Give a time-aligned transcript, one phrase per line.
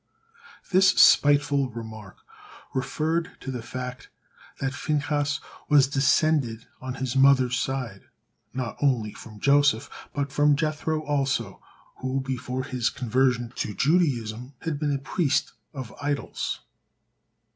[0.71, 2.17] This spiteful remark
[2.73, 4.09] referred to the fact
[4.59, 5.39] that Phinehas
[5.69, 8.05] was descended on his mother's side
[8.51, 11.61] not only from Joseph, but from Jethro also
[11.97, 16.61] who, before his conversion to Judaism, had been a priest of idols.